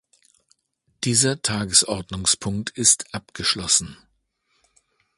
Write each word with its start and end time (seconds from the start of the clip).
Dieser 1.03 1.43
Tagesordnungspunkt 1.43 2.71
ist 2.71 3.13
abgeschlossen. 3.13 3.97